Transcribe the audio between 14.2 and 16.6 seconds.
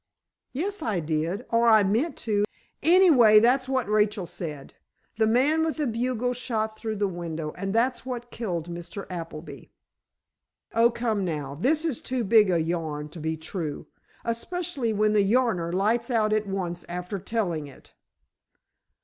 especially when the yarner lights out at